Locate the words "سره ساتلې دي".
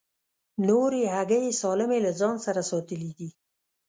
2.45-3.29